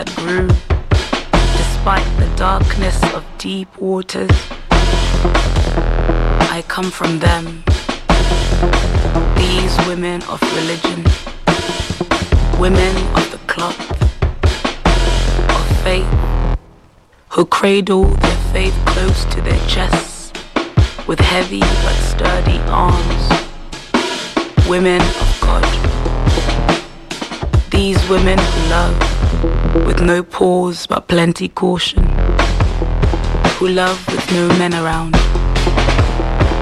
[0.00, 0.48] that grew
[1.58, 4.30] despite the darkness of deep waters.
[6.56, 7.44] I come from them.
[9.36, 11.04] These women of religion,
[12.58, 13.78] women of the cloth,
[15.58, 16.10] of faith,
[17.28, 20.32] who cradle their faith close to their chests
[21.06, 23.24] with heavy but sturdy arms.
[24.66, 25.64] Women of God.
[27.70, 29.19] These women who love
[29.86, 32.04] with no pause but plenty caution.
[33.58, 35.14] Who love with no men around.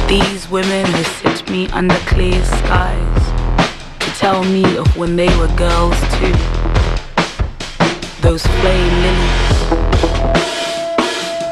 [0.09, 3.23] These women who sit me under clear skies
[4.01, 6.35] to tell me of when they were girls too.
[8.21, 9.59] Those flame lilies.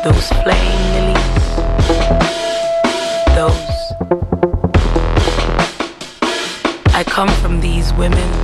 [0.04, 1.36] Those flame lilies.
[3.36, 3.76] Those.
[6.94, 8.35] I come from these women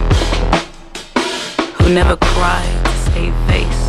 [1.94, 3.82] never cry to save face.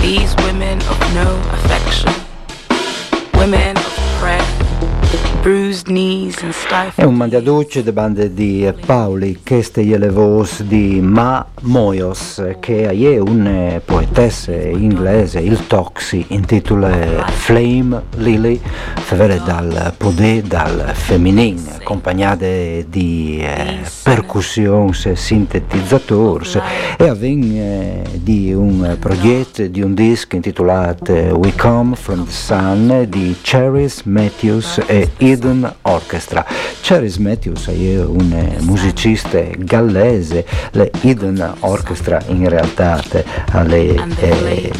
[0.00, 2.12] These women of no affection.
[3.34, 3.76] Women
[6.94, 12.86] È un mandiaduce de bande di Pauli, queste è le voci di Ma Moyos, che
[12.86, 18.60] è un poetessa inglese, il Toxi, intitola Flame Lily,
[18.96, 26.44] favore dal poder dal femmin, accompagnate di eh, percussioni e sintetizzatori,
[26.98, 33.34] e avviene di un progetto, di un disco intitolato We Come From The Sun di
[33.40, 36.44] Cheris Matthews e Eden Orchestra.
[36.80, 43.24] Cheris Matthews è un musicista gallese, le Eden Orchestra in realtà è
[44.18, 44.72] eh,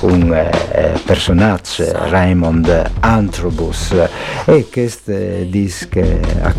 [0.00, 3.94] un eh, personaggio, Raymond Antrobus,
[4.44, 5.12] e questo
[5.46, 6.00] disco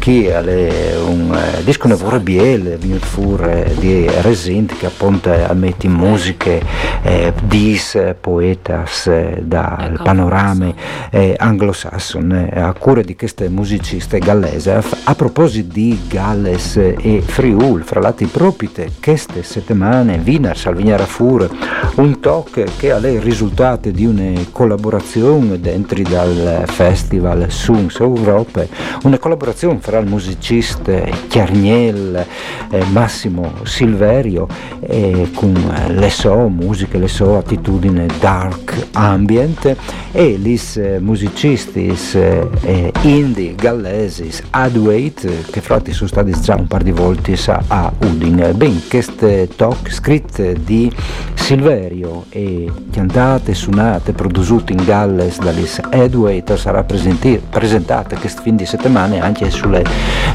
[0.02, 5.88] qui è un eh, disco ne vorrei biele, venuto fuori di Resint che appunto mette
[5.88, 6.62] musiche
[7.04, 10.74] eh, dis poetas eh, dal panorama
[11.10, 14.82] eh, anglosassone a cura di queste musiciste gallese.
[15.04, 21.50] A, proposito di Galles e Friul, fra l'altro propite queste settimane Wiener Salvignara Fur,
[21.96, 28.68] un talk che è il risultato di una collaborazione dentro dal festival Suns Europe,
[29.04, 32.26] una collaborazione fra il musicista Chiarniel
[32.70, 34.48] eh, Massimo Silverio
[34.80, 35.54] e con
[35.88, 39.76] le sue musiche, le sue attitudini dark ambient
[40.12, 40.60] e gli
[41.00, 47.38] musicisti eh, indie gallesi Adwait che fra l'altro sono stati già un par di volte
[47.68, 48.54] a Udine.
[48.54, 50.92] Ben, queste talk scritte di
[51.44, 59.22] Silverio e cantate, suonate, prodotte in Galles dagli Adwait sarà presentata questo fin di settimana
[59.22, 59.84] anche sulle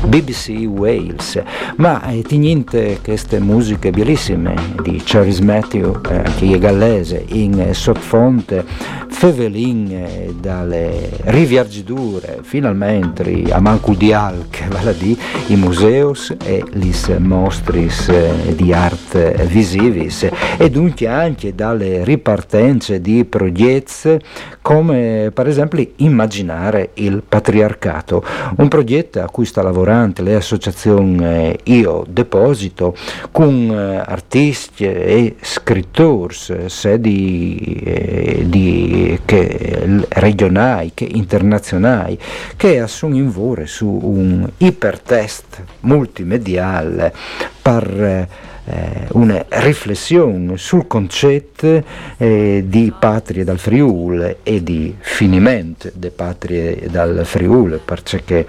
[0.04, 1.42] BBC Wales.
[1.76, 8.66] Ma eh, niente queste musiche bellissime di Charles Matthew, eh, che è gallese, in sottofonte,
[9.08, 16.62] Fevelin eh, dalle riviargidure, finalmente a manco di Alc, vale a dire, i museus e
[16.70, 20.28] gli mostris eh, di arte visivis
[20.58, 24.18] e dunque anche dalle ripartenze di progetti
[24.62, 28.22] come per esempio immaginare il patriarcato,
[28.56, 32.94] un progetto a cui sta lavorando le associazioni eh, Io Deposito
[33.30, 36.34] con eh, artisti e scrittori
[36.66, 42.18] sia di, eh, di, che regionali che internazionali
[42.56, 47.12] che sono in vore su un ipertest multimediale
[47.62, 48.28] per
[49.12, 51.82] una riflessione sul concetto
[52.16, 58.46] eh, di patrie dal Friul e di finimento delle patrie dal Friul, perché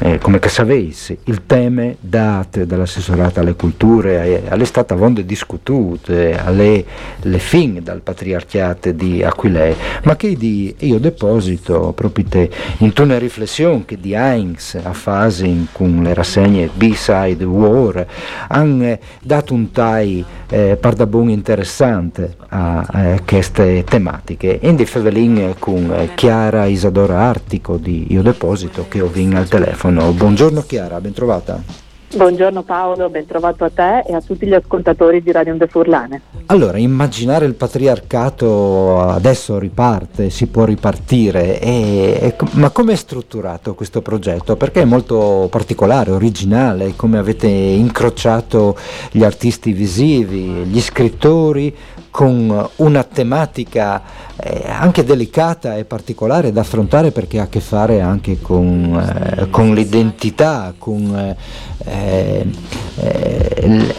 [0.00, 6.84] eh, come che sapessi, il tema dato dall'assessorato alle culture è stata vonde discutute alle
[7.22, 9.74] le fin dal patriarchiato di Aquilei,
[10.04, 15.66] ma che di io deposito proprio te, in una riflessione che di Heinz a fase
[15.72, 18.06] con le rassegne B-Side War
[18.48, 24.58] hanno dato un tai eh, pardabun interessante a, a queste tematiche.
[24.62, 30.12] Indi Fevelin con Chiara Isadora Artico di Io Deposito che ho vinto al telefono.
[30.12, 31.87] Buongiorno Chiara, ben trovata.
[32.10, 36.22] Buongiorno Paolo, ben trovato a te e a tutti gli ascoltatori di Radio Onde Furlane.
[36.46, 43.74] Allora, immaginare il patriarcato adesso riparte, si può ripartire, e, e, ma come è strutturato
[43.74, 44.56] questo progetto?
[44.56, 48.74] Perché è molto particolare, originale, come avete incrociato
[49.10, 51.76] gli artisti visivi, gli scrittori,
[52.10, 54.02] con una tematica
[54.38, 59.50] eh, anche delicata e particolare da affrontare perché ha a che fare anche con, eh,
[59.50, 61.36] con l'identità, con
[61.84, 61.97] eh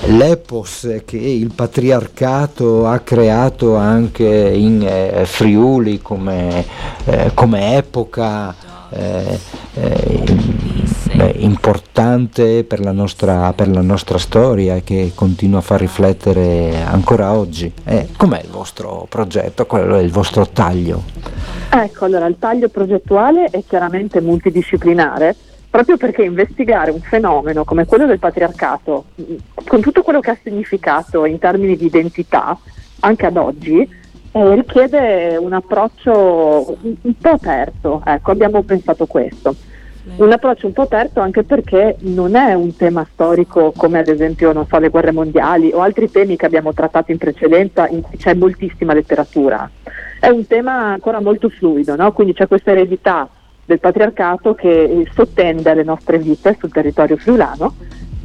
[0.07, 6.65] l'epos che il patriarcato ha creato anche in eh, Friuli come,
[7.05, 8.67] eh, come epoca.
[8.91, 9.39] Eh,
[9.75, 17.33] eh, importante per la, nostra, per la, nostra, storia che continua a far riflettere ancora
[17.33, 17.71] oggi.
[17.83, 19.65] Eh, com'è il vostro progetto?
[19.65, 21.03] Qual è il vostro taglio?
[21.69, 25.35] Ecco, allora il taglio progettuale è chiaramente multidisciplinare
[25.69, 29.05] proprio perché investigare un fenomeno come quello del patriarcato,
[29.67, 32.57] con tutto quello che ha significato in termini di identità,
[33.01, 33.87] anche ad oggi,
[34.31, 38.01] eh, richiede un approccio un, po' aperto.
[38.05, 39.55] Ecco, abbiamo pensato questo.
[40.15, 44.51] Un approccio un po' aperto anche perché non è un tema storico come ad esempio
[44.53, 48.17] non so, le guerre mondiali o altri temi che abbiamo trattato in precedenza in cui
[48.17, 49.69] c'è moltissima letteratura.
[50.19, 52.11] È un tema ancora molto fluido, no?
[52.11, 53.29] quindi c'è questa eredità
[53.69, 57.75] del patriarcato che sottende alle nostre vite sul territorio friulano,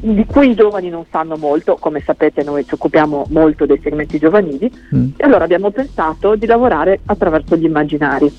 [0.00, 4.18] di cui i giovani non sanno molto, come sapete noi ci occupiamo molto dei segmenti
[4.18, 5.08] giovanili, mm.
[5.18, 8.32] e allora abbiamo pensato di lavorare attraverso gli immaginari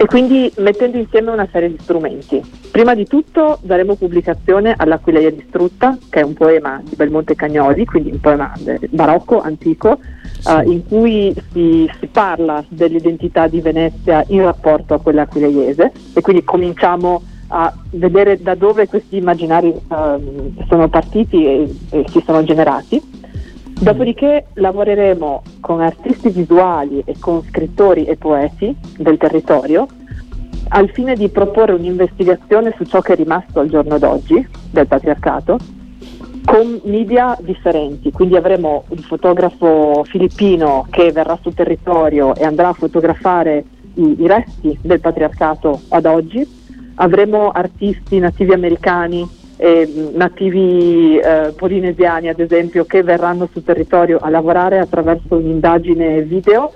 [0.00, 2.40] e quindi mettendo insieme una serie di strumenti.
[2.70, 8.12] Prima di tutto daremo pubblicazione all'Aquileia distrutta, che è un poema di Belmonte Cagnoli, quindi
[8.12, 8.52] un poema
[8.90, 9.98] barocco, antico,
[10.38, 10.52] sì.
[10.52, 16.20] uh, in cui si, si, parla dell'identità di Venezia in rapporto a quella aquileiese e
[16.20, 22.44] quindi cominciamo a vedere da dove questi immaginari uh, sono partiti e, e si sono
[22.44, 23.17] generati.
[23.80, 29.86] Dopodiché lavoreremo con artisti visuali e con scrittori e poeti del territorio
[30.70, 35.58] al fine di proporre un'investigazione su ciò che è rimasto al giorno d'oggi del patriarcato
[36.44, 42.72] con media differenti, quindi avremo un fotografo filippino che verrà sul territorio e andrà a
[42.72, 43.64] fotografare
[43.94, 46.46] i, i resti del patriarcato ad oggi,
[46.96, 49.28] avremo artisti nativi americani
[49.58, 56.72] eh, nativi eh, polinesiani ad esempio che verranno sul territorio a lavorare attraverso un'indagine video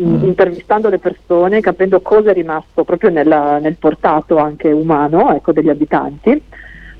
[0.00, 0.24] mm.
[0.24, 5.68] intervistando le persone capendo cosa è rimasto proprio nella, nel portato anche umano ecco, degli
[5.68, 6.42] abitanti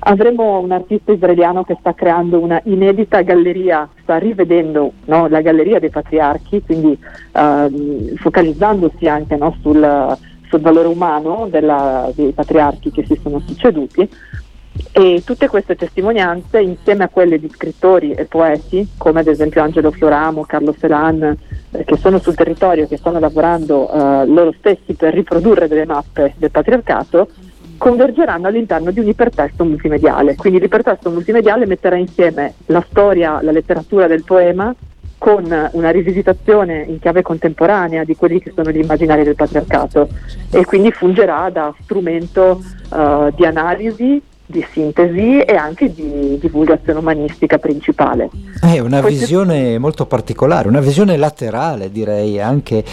[0.03, 5.79] avremo un artista israeliano che sta creando una inedita galleria, sta rivedendo no, la galleria
[5.79, 6.97] dei patriarchi, quindi
[7.33, 10.17] uh, focalizzandosi anche no, sul,
[10.49, 14.09] sul, valore umano della, dei patriarchi che si sono succeduti.
[14.93, 19.91] E tutte queste testimonianze, insieme a quelle di scrittori e poeti, come ad esempio Angelo
[19.91, 21.37] Fioramo, Carlo Selan,
[21.71, 26.35] eh, che sono sul territorio, che stanno lavorando eh, loro stessi per riprodurre delle mappe
[26.37, 27.29] del patriarcato,
[27.77, 30.35] convergeranno all'interno di un ipertesto multimediale.
[30.35, 34.73] Quindi l'ipertesto multimediale metterà insieme la storia, la letteratura del poema
[35.17, 40.09] con una rivisitazione in chiave contemporanea di quelli che sono gli immaginari del patriarcato
[40.49, 42.59] e quindi fungerà da strumento
[42.89, 44.19] uh, di analisi
[44.51, 48.29] di sintesi e anche di divulgazione umanistica principale.
[48.59, 49.19] È una Queste...
[49.19, 52.83] visione molto particolare, una visione laterale direi anche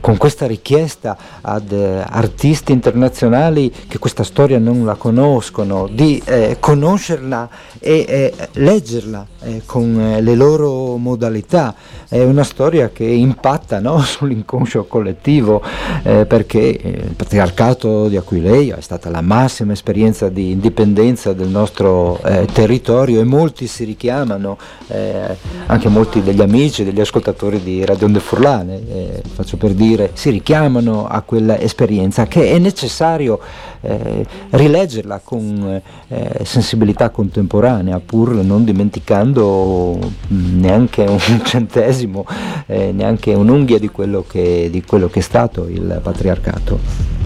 [0.00, 6.56] con questa richiesta ad eh, artisti internazionali che questa storia non la conoscono, di eh,
[6.58, 11.74] conoscerla e eh, leggerla eh, con eh, le loro modalità.
[12.08, 14.00] È una storia che impatta no?
[14.02, 15.62] sull'inconscio collettivo
[16.02, 21.48] eh, perché il patriarcato di Aquileia è stata la massima esperienza di indipendenza indipendenza del
[21.48, 27.84] nostro eh, territorio e molti si richiamano, eh, anche molti degli amici, degli ascoltatori di
[27.84, 33.38] Radio Onde Furlane, eh, faccio per dire, si richiamano a quella esperienza che è necessario
[33.80, 42.24] eh, rileggerla con eh, sensibilità contemporanea, pur non dimenticando neanche un centesimo,
[42.66, 47.16] eh, neanche un'unghia di quello, che, di quello che è stato il patriarcato.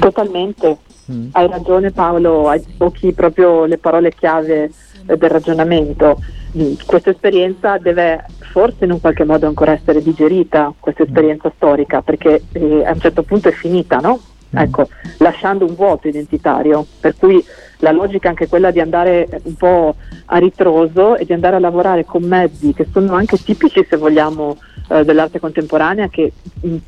[0.00, 0.78] Totalmente,
[1.10, 1.28] Mm.
[1.32, 4.70] Hai ragione Paolo, hai tocchi proprio le parole chiave
[5.06, 6.18] eh, del ragionamento.
[6.56, 12.02] Mm, questa esperienza deve forse in un qualche modo ancora essere digerita, questa esperienza storica,
[12.02, 14.20] perché eh, a un certo punto è finita, no?
[14.54, 14.58] Mm.
[14.58, 14.88] Ecco,
[15.18, 17.42] lasciando un vuoto identitario, per cui
[17.78, 19.94] la logica è anche quella di andare un po'
[20.26, 24.56] a ritroso e di andare a lavorare con mezzi che sono anche tipici, se vogliamo,
[24.88, 26.32] eh, dell'arte contemporanea, che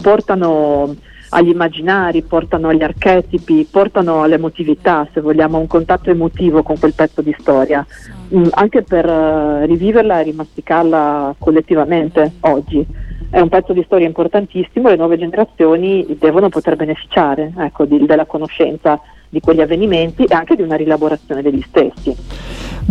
[0.03, 0.95] portano
[1.31, 7.23] agli immaginari, portano agli archetipi, portano all'emotività, se vogliamo, un contatto emotivo con quel pezzo
[7.23, 7.85] di storia,
[8.29, 12.85] mh, anche per uh, riviverla e rimasticarla collettivamente oggi.
[13.31, 18.27] È un pezzo di storia importantissimo, le nuove generazioni devono poter beneficiare ecco, di, della
[18.27, 22.15] conoscenza di quegli avvenimenti e anche di una rielaborazione degli stessi.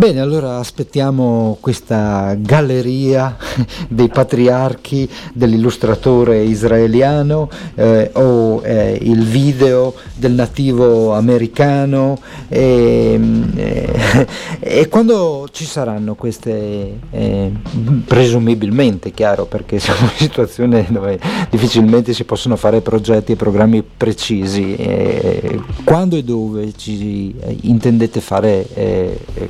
[0.00, 3.36] Bene, allora aspettiamo questa galleria
[3.86, 12.18] dei patriarchi dell'illustratore israeliano eh, o eh, il video del nativo americano
[12.48, 13.20] e,
[13.56, 14.26] eh,
[14.58, 17.52] e quando ci saranno queste, eh,
[18.06, 21.20] presumibilmente, chiaro, perché siamo in una situazione dove
[21.50, 28.20] difficilmente si possono fare progetti e programmi precisi, eh, quando e dove ci eh, intendete
[28.20, 28.66] fare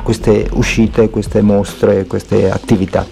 [0.03, 3.07] queste uscite, queste mostre, queste attività?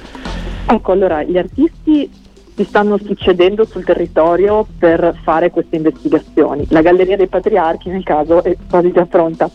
[0.66, 2.10] Ecco, allora gli artisti
[2.54, 6.66] si stanno succedendo sul territorio per fare queste investigazioni.
[6.70, 9.48] La Galleria dei Patriarchi nel caso è quasi già pronta.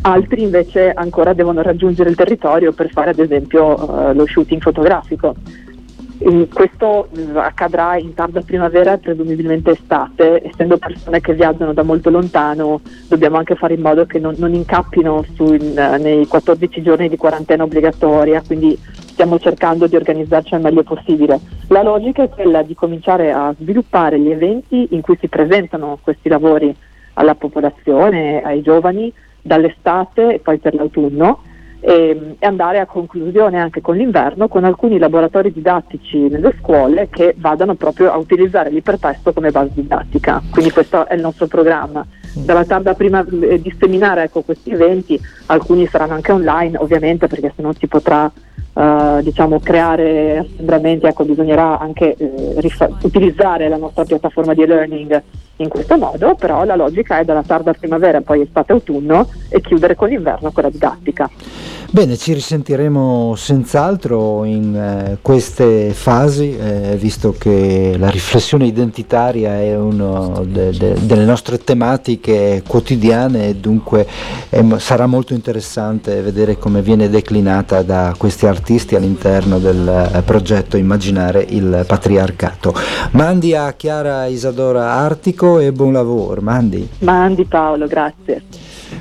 [0.00, 5.34] Altri invece ancora devono raggiungere il territorio per fare ad esempio uh, lo shooting fotografico.
[6.18, 12.10] Questo mm, accadrà in tarda primavera e presumibilmente estate, essendo persone che viaggiano da molto
[12.10, 17.16] lontano, dobbiamo anche fare in modo che non, non incappino in, nei 14 giorni di
[17.16, 18.76] quarantena obbligatoria, quindi
[19.18, 21.38] stiamo cercando di organizzarci al meglio possibile.
[21.68, 26.28] La logica è quella di cominciare a sviluppare gli eventi in cui si presentano questi
[26.28, 26.74] lavori
[27.14, 31.42] alla popolazione, ai giovani, dall'estate e poi per l'autunno
[31.80, 37.34] e, e, andare a conclusione anche con l'inverno con alcuni laboratori didattici nelle scuole che
[37.38, 40.42] vadano proprio a utilizzare l'ipertesto come base didattica.
[40.50, 42.04] Quindi questo è il nostro programma.
[42.34, 47.62] Dalla tarda prima eh, disseminare ecco, questi eventi, alcuni saranno anche online ovviamente perché se
[47.62, 48.30] non si potrà
[48.78, 55.20] Uh, diciamo, creare assembramenti, ecco, bisognerà anche eh, rifa- utilizzare la nostra piattaforma di e-learning
[55.56, 60.10] in questo modo, però la logica è dalla tarda primavera, poi estate-autunno e chiudere con
[60.10, 61.28] l'inverno con la didattica.
[61.90, 69.74] Bene, ci risentiremo senz'altro in eh, queste fasi, eh, visto che la riflessione identitaria è
[69.74, 74.06] una de- de- delle nostre tematiche quotidiane e dunque
[74.50, 80.76] eh, sarà molto interessante vedere come viene declinata da questi artisti all'interno del eh, progetto
[80.76, 82.74] Immaginare il Patriarcato.
[83.12, 86.42] Mandi a Chiara Isadora Artico e buon lavoro.
[86.42, 86.86] Mandi.
[86.98, 88.42] Mandi Paolo, grazie.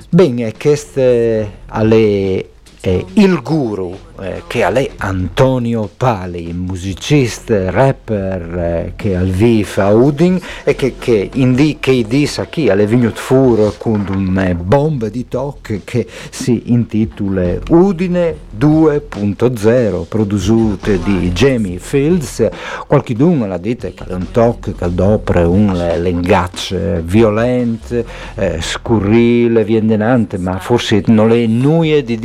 [0.09, 2.51] Bene, queste alle
[2.87, 9.63] eh, il guru eh, che a lei Antonio Pali, musicista, rapper eh, che al vi
[9.63, 15.09] fa Udin e che, che indi che disse chi alle venuto fuori con una bomba
[15.09, 22.47] di toc che si intitola Udine 2.0 produciute di Jamie Fields.
[22.87, 28.03] Qualcuno la dite che è un toc che dopre un lengaccio violento
[28.35, 32.17] eh, scurrile viendenante ma forse non è nulla di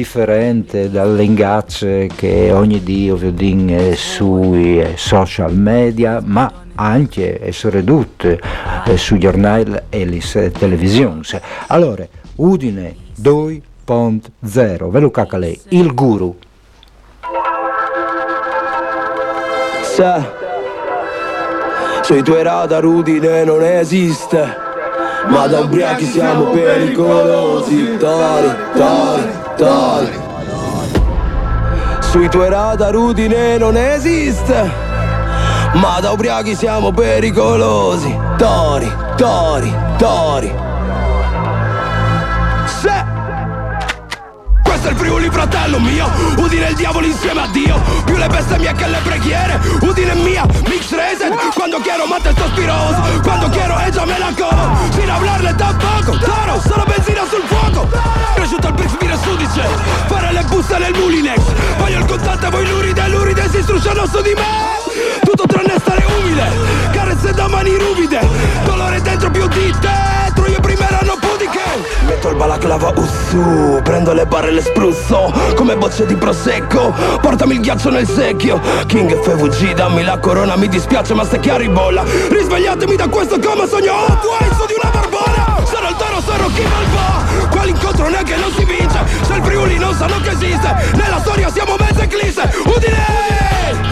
[0.52, 8.38] differente dal lengaccio che ogni dio vede sui social media, ma anche essere ridotte
[8.84, 11.22] eh, sui giornali e le televisioni.
[11.68, 12.06] Allora,
[12.36, 16.36] Udine 2.0, ve lo cacca lei, il guru.
[19.82, 20.32] Sa,
[22.02, 24.56] sui tuoi radar Udine non esiste,
[25.28, 30.21] ma da ubriachi siamo pericolosi, tori, tori, tori.
[32.12, 34.70] Sui tuoi radar Udine non esiste.
[35.72, 38.14] Ma da ubriachi siamo pericolosi.
[38.36, 40.61] Tori, tori, tori
[45.02, 46.08] Friuli fratello mio.
[46.36, 47.74] Udine il diavolo insieme a Dio.
[48.04, 49.60] Più le bestemmie che le preghiere.
[49.80, 51.34] Udine mia, mix reset.
[51.54, 56.84] Quando quiero mate sto spiroso Quando quiero échame la cola Sin hablarle tampoco Toro, sono
[56.84, 57.88] benzina sul fuoco.
[58.34, 59.62] Cresciuto il Brix vire sudice
[60.06, 61.40] Fare le buste nel Mulinex.
[61.78, 65.20] Voglio il contante, voi luride Luride si strusciano su di me.
[65.24, 66.46] Tutto tranne stare umile.
[66.92, 68.20] Carezze da mani ruvide
[72.32, 77.60] il balaclava ussu Prendo le barre e le spruzzo Come bocce di prosecco Portami il
[77.60, 78.60] ghiaccio nel secchio.
[78.86, 83.66] King FVG dammi la corona Mi dispiace ma stai chiaro bolla Risvegliatemi da questo coma
[83.66, 85.64] sogno Hot di una barbona.
[85.64, 89.94] Sarò il toro, sarò chi malva Quell'incontro neanche non si vince Se il Friuli non
[89.94, 90.74] sanno che esiste.
[90.94, 93.91] Nella storia siamo mezze eclisse Udine!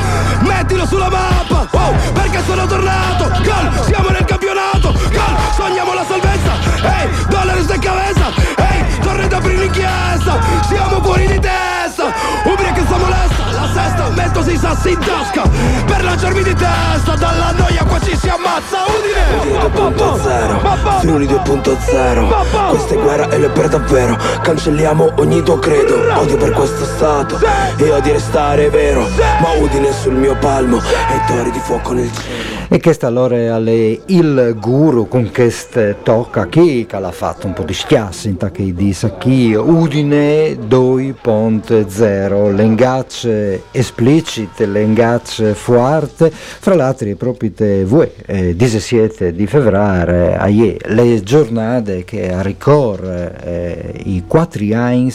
[0.51, 3.31] Mettilo sulla mappa oh, Perché sono tornato.
[3.43, 4.93] Gol, siamo nel campionato.
[4.93, 6.53] Gol, sogniamo la salvezza.
[6.83, 8.27] Ehi, hey, dollari de cabeza.
[8.57, 12.13] Ehi, hey, torre da aprire l'inchiesta Siamo fuori di testa.
[12.45, 15.43] Ubriaca sta molesta La sesta, mettosi i sassi in tasca.
[15.87, 18.79] Per lanciarmi di testa Dalla noia qua ci si ammazza.
[18.87, 19.39] Udine!
[19.39, 24.17] Udine 2.0 Friuli 2.0 Questa è guerra e è per davvero.
[24.43, 25.99] Cancelliamo ogni tuo credo.
[26.15, 27.39] Odio per questo stato.
[27.77, 29.07] E odio restare vero.
[29.41, 34.01] Ma Udine sul mio palmo E tori di fuoco nel cielo e questa allora è
[34.07, 37.49] il guru con questo tocca che l'ha fatto?
[37.49, 39.55] Un po' di schiassi in che dice chi?
[39.55, 47.51] Udine 2.0 l'engacce esplicite l'engacce forte fra l'altro proprio
[47.87, 55.13] voi eh, 17 di febbraio aie, le giornate che ricorre eh, i quattro anni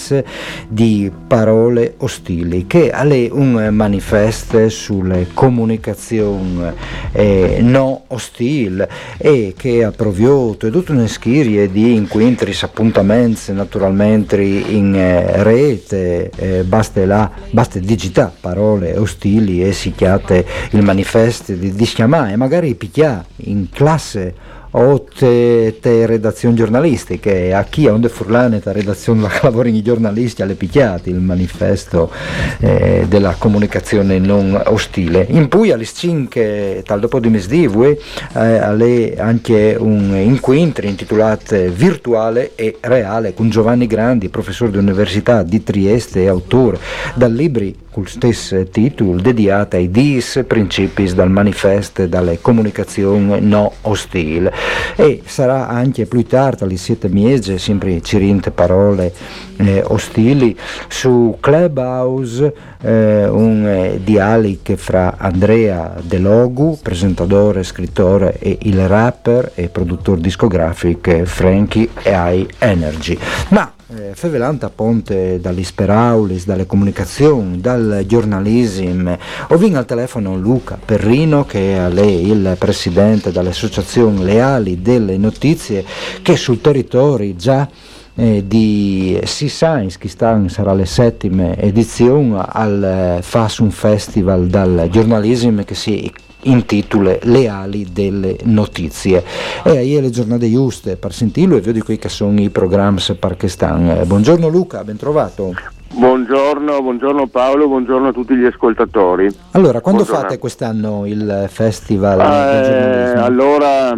[0.67, 6.73] di parole ostili che è un manifesto sulle comunicazioni
[7.13, 14.95] eh, no ostile e che ha provviato tutta una serie di incontri, appuntamenti naturalmente in
[14.95, 21.73] eh, rete, eh, basta, la, basta digitare parole ostili e si chiate il manifesto di,
[21.73, 24.33] di e magari picchiare in classe
[24.77, 25.73] o te,
[26.05, 31.19] redazioni giornalistiche, a chi ha onde furlane ta redazione la i giornalisti alle picchiati il
[31.19, 32.11] manifesto
[32.59, 35.25] eh, della comunicazione non ostile.
[35.29, 37.97] In Puglia alle 5 tal dopo di mesdivue
[38.33, 45.43] eh, alle anche un incontro intitolato Virtuale e Reale con Giovanni Grandi, professore di Università
[45.43, 46.79] di Trieste e autore
[47.13, 54.49] dal libri col stesso titolo dedicato ai dis principi dal manifesto dalle comunicazioni no ostili
[54.95, 59.13] e sarà anche più tardi alle sette mesi sempre cirinte parole
[59.57, 60.57] eh, ostili
[60.87, 69.69] su Clubhouse eh, un eh, dialogo fra Andrea Delogu presentatore, scrittore e il rapper e
[69.69, 73.17] produttore discografico Frankie AI Energy.
[73.49, 79.17] Ma eh, fevelanta ponte dall'isperaulis, dalle comunicazioni, dal giornalismo.
[79.49, 85.85] Ho vinto al telefono Luca Perrino, che è lei il presidente dell'associazione Leali delle Notizie,
[86.21, 87.69] che sul territorio già
[88.15, 94.87] eh, di Sea Science, che sta, sarà la settima edizione al eh, Fasum Festival dal
[94.89, 96.11] giornalismo che si
[96.45, 99.23] intitula Le ali delle notizie.
[99.63, 102.99] E ahí le giornate giuste per sentirlo e vedo qui che sono i programmi.
[102.99, 105.53] Eh, buongiorno Luca, ben trovato.
[105.93, 109.33] Buongiorno, buongiorno Paolo, buongiorno a tutti gli ascoltatori.
[109.51, 110.29] Allora, quando buongiorno.
[110.29, 112.19] fate quest'anno il festival?
[112.19, 113.97] Eh, allora,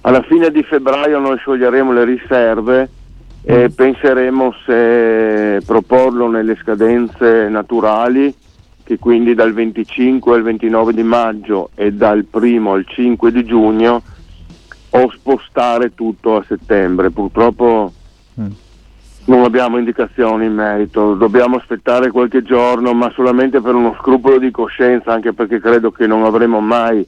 [0.00, 2.88] alla fine di febbraio noi scioglieremo le riserve
[3.42, 3.72] e mm.
[3.74, 8.34] penseremo se proporlo nelle scadenze naturali
[8.88, 14.02] che quindi dal 25 al 29 di maggio e dal 1 al 5 di giugno
[14.88, 17.10] o spostare tutto a settembre.
[17.10, 17.92] Purtroppo
[18.40, 18.46] mm.
[19.26, 24.50] non abbiamo indicazioni in merito, dobbiamo aspettare qualche giorno, ma solamente per uno scrupolo di
[24.50, 27.06] coscienza, anche perché credo che non avremo mai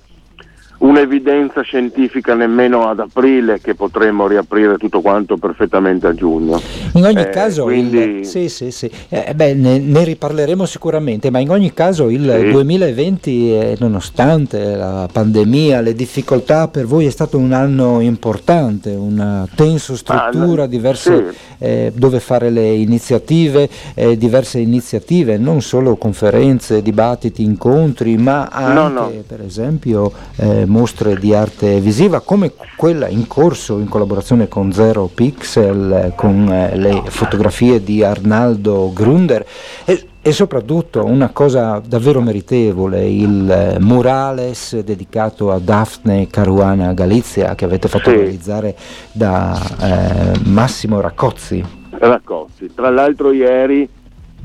[0.80, 6.60] un'evidenza scientifica nemmeno ad aprile che potremmo riaprire tutto quanto perfettamente a giugno.
[6.94, 7.98] In ogni eh, caso, quindi...
[7.98, 8.90] il, sì, sì, sì.
[9.08, 12.50] Eh, beh, ne, ne, riparleremo sicuramente, ma in ogni caso il sì.
[12.50, 19.46] 2020, eh, nonostante la pandemia, le difficoltà per voi è stato un anno importante, una
[19.54, 21.48] tenso struttura, ah, diverse.
[21.62, 28.72] Eh, dove fare le iniziative, eh, diverse iniziative, non solo conferenze, dibattiti, incontri, ma anche
[28.72, 29.12] no, no.
[29.26, 35.10] per esempio eh, mostre di arte visiva come quella in corso in collaborazione con Zero
[35.12, 39.44] Pixel, con eh, le fotografie di Arnaldo Grunder
[39.84, 47.54] e, e soprattutto una cosa davvero meritevole, il eh, murales dedicato a Daphne Caruana Galizia
[47.54, 48.16] che avete fatto sì.
[48.16, 48.76] realizzare
[49.12, 51.78] da eh, Massimo Raccozzi.
[51.90, 53.88] Raccozzi, tra l'altro ieri,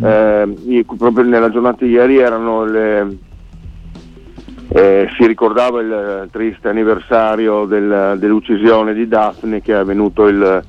[0.01, 3.17] eh, proprio nella giornata di ieri erano le
[4.69, 10.63] eh, si ricordava il triste anniversario del, dell'uccisione di Daphne che è avvenuto il,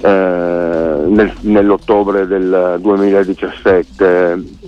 [0.00, 4.66] eh, nel, nell'ottobre del 2017.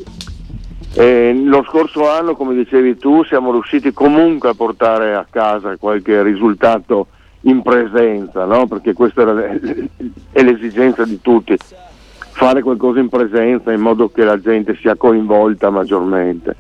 [0.93, 6.23] E lo scorso anno, come dicevi tu, siamo riusciti comunque a portare a casa qualche
[6.23, 7.07] risultato
[7.43, 8.67] in presenza, no?
[8.67, 9.23] perché questa
[10.33, 11.57] è l'esigenza di tutti,
[12.33, 16.60] fare qualcosa in presenza in modo che la gente sia coinvolta maggiormente.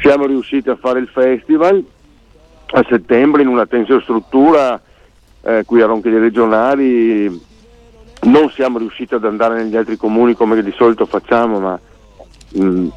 [0.00, 1.84] Siamo riusciti a fare il festival
[2.72, 4.80] a settembre in una tensostruttura
[5.42, 7.28] eh, qui a Ronchi dei Regionali,
[8.22, 11.80] non siamo riusciti ad andare negli altri comuni come di solito facciamo, ma
[12.50, 12.88] mh, mm,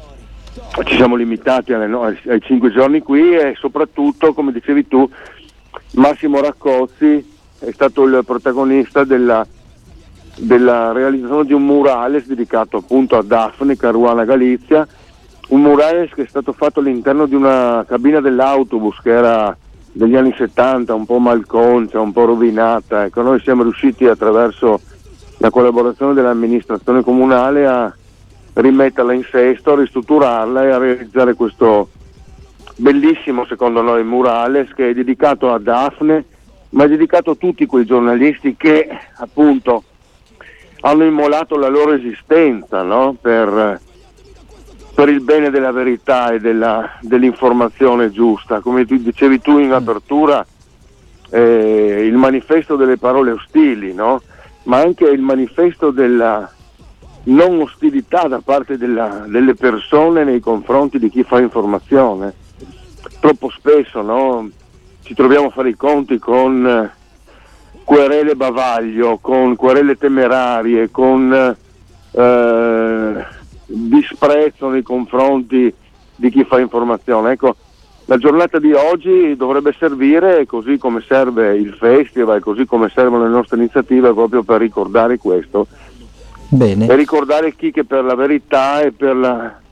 [0.84, 5.08] ci siamo limitati alle, no, ai, ai cinque giorni qui e soprattutto, come dicevi tu,
[5.92, 9.44] Massimo Raccozzi è stato il protagonista della,
[10.36, 14.86] della realizzazione di un murales dedicato appunto a Daphne, Caruana Galizia,
[15.48, 19.56] un murales che è stato fatto all'interno di una cabina dell'autobus che era
[19.92, 23.04] degli anni 70, un po' malconcia, un po' rovinata.
[23.04, 24.80] Ecco, noi siamo riusciti attraverso
[25.38, 27.94] la collaborazione dell'amministrazione comunale a
[28.54, 31.90] rimetterla in sesto, a ristrutturarla e a realizzare questo
[32.76, 36.24] bellissimo secondo noi murales che è dedicato a Daphne,
[36.70, 39.84] ma è dedicato a tutti quei giornalisti che appunto
[40.80, 43.16] hanno immolato la loro esistenza no?
[43.20, 43.80] per,
[44.94, 48.60] per, il bene della verità e della, dell'informazione giusta.
[48.60, 50.46] Come tu, dicevi tu in apertura,
[51.30, 54.22] eh, il manifesto delle parole ostili, no?
[54.64, 56.50] ma anche il manifesto della
[57.24, 62.34] non ostilità da parte della, delle persone nei confronti di chi fa informazione
[63.20, 64.50] troppo spesso no?
[65.02, 66.90] ci troviamo a fare i conti con eh,
[67.84, 71.56] querele bavaglio, con querele temerarie, con eh,
[73.66, 75.72] disprezzo nei confronti
[76.16, 77.32] di chi fa informazione.
[77.32, 77.56] Ecco,
[78.06, 83.30] la giornata di oggi dovrebbe servire, così come serve il festival, così come servono le
[83.30, 85.66] nostre iniziative, proprio per ricordare questo.
[86.48, 86.86] Bene.
[86.86, 89.62] E ricordare chi che per la verità e per la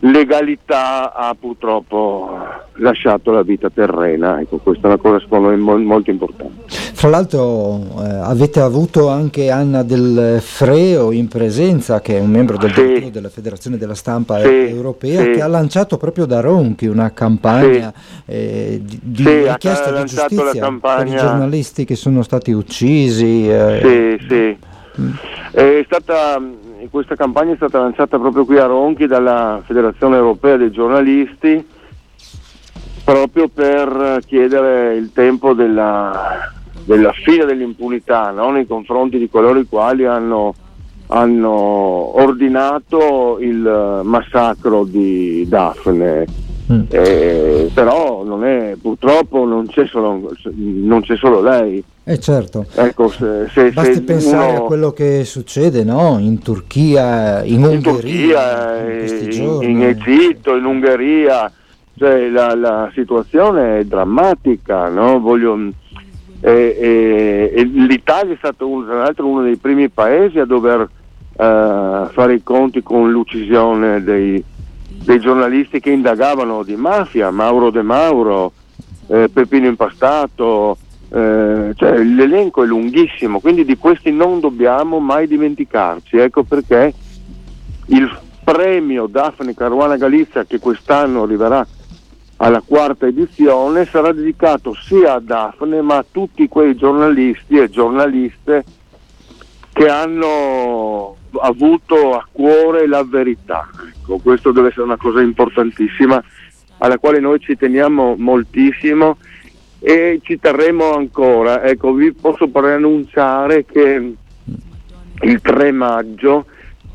[0.00, 2.38] legalità ha purtroppo
[2.74, 6.64] lasciato la vita terrena, ecco, questa è una cosa secondo me molto importante.
[6.66, 12.56] Fra l'altro eh, avete avuto anche Anna del Freo in presenza, che è un membro
[12.56, 13.10] del sì.
[13.10, 15.30] della Federazione della Stampa sì, Europea, sì.
[15.32, 17.92] che ha lanciato proprio da Ronchi una campagna
[18.24, 23.48] eh, di, di richiesta di giustizia per i giornalisti che sono stati uccisi.
[23.48, 24.18] Eh.
[24.18, 24.56] Sì, sì.
[25.84, 26.40] Stata
[26.90, 31.64] questa campagna è stata lanciata proprio qui a Ronchi dalla Federazione Europea dei giornalisti
[33.04, 36.50] proprio per chiedere il tempo della,
[36.84, 38.50] della fine dell'impunità no?
[38.50, 40.54] nei confronti di coloro i quali hanno,
[41.08, 46.45] hanno ordinato il massacro di Daphne.
[46.72, 46.82] Mm.
[46.88, 52.64] Eh, però non è, purtroppo non c'è solo, non c'è solo lei, eh certo.
[52.76, 54.62] Ecco, se, se, Basti se pensare uno...
[54.62, 56.18] a quello che succede no?
[56.20, 61.50] in Turchia, in, in Ungheria, Turchia, in, in, Egitto, in Ungheria,
[61.96, 64.88] cioè, la, la, situazione è drammatica.
[64.88, 65.18] No?
[65.18, 65.58] Voglio,
[66.42, 70.88] eh, eh, L'Italia è stato un, tra l'altro uno dei primi paesi a dover eh,
[72.12, 74.40] fare i conti con l'uccisione dei,
[75.06, 78.52] dei, giornalisti che indagavano di mafia, Mauro De Mauro,
[79.06, 80.76] eh, Peppino Impastato.
[81.08, 86.16] Eh, cioè, l'elenco è lunghissimo, quindi di questi non dobbiamo mai dimenticarci.
[86.16, 86.92] Ecco perché
[87.86, 91.66] il premio Daphne Caruana Galizia che quest'anno arriverà
[92.38, 98.64] alla quarta edizione sarà dedicato sia a Daphne ma a tutti quei giornalisti e giornaliste
[99.72, 103.68] che hanno avuto a cuore la verità.
[103.88, 106.22] Ecco, questo deve essere una cosa importantissima
[106.78, 109.16] alla quale noi ci teniamo moltissimo
[109.78, 111.62] e ci terremo ancora.
[111.62, 114.14] Ecco, vi posso preannunciare che
[115.22, 116.46] il 3 maggio,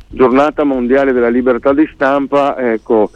[0.08, 3.10] giornata mondiale della libertà di stampa, ecco,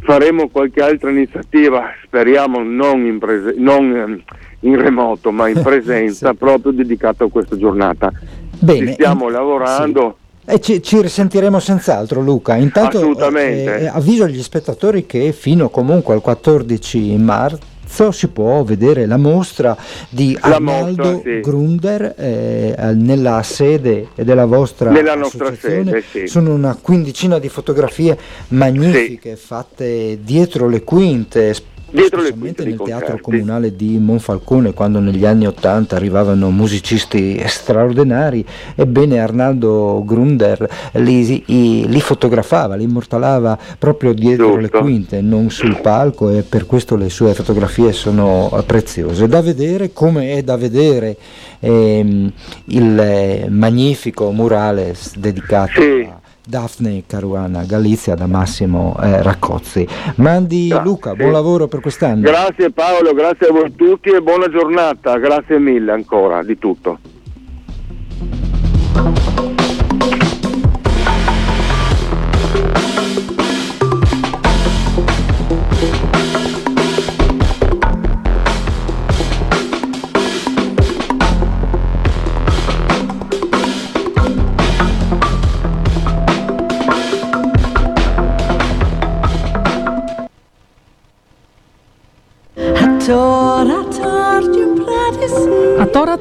[0.00, 4.22] faremo qualche altra iniziativa, speriamo non in, prese- non ehm,
[4.60, 6.36] in remoto, ma in presenza, sì.
[6.36, 8.12] proprio dedicata a questa giornata.
[8.58, 8.86] Bene.
[8.86, 10.16] Ci stiamo lavorando.
[10.18, 10.28] Sì.
[10.50, 12.56] E ci, ci, risentiremo senz'altro Luca.
[12.56, 19.06] Intanto eh, eh, avviso agli spettatori che fino comunque al 14 marzo si può vedere
[19.06, 19.76] la mostra
[20.08, 21.40] di la Arnaldo mostra, sì.
[21.40, 25.16] Grunder eh, nella sede della vostra nella
[25.58, 26.02] sede.
[26.08, 26.26] Sì.
[26.26, 28.16] Sono una quindicina di fotografie
[28.48, 29.46] magnifiche sì.
[29.46, 31.54] fatte dietro le quinte
[31.90, 39.20] dietro le nel teatro comunale di Monfalcone quando negli anni Ottanta arrivavano musicisti straordinari ebbene
[39.20, 44.60] Arnaldo Grunder li, li, fotografava, li immortalava proprio dietro Giusto.
[44.60, 49.92] le quinte non sul palco e per questo le sue fotografie sono preziose da vedere
[49.92, 51.16] come è da vedere
[51.60, 52.32] ehm,
[52.66, 56.08] il magnifico murales dedicato sì.
[56.08, 56.19] a
[56.50, 59.86] Daphne Caruana Galizia da Massimo eh, Raccozzi.
[60.16, 60.84] Mandi Grazie.
[60.84, 62.22] Luca, buon lavoro per quest'anno.
[62.22, 66.98] Grazie Paolo, grazie a voi tutti e buona giornata, grazie mille ancora di tutto.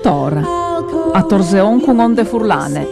[0.02, 0.42] Tora.
[1.14, 2.88] A torzeon con onde furlane.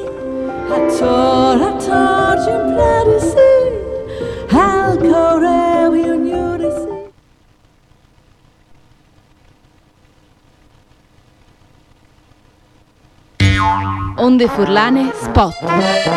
[14.20, 16.16] Onde Furlane Spot.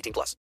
[0.01, 0.35] 18 plus.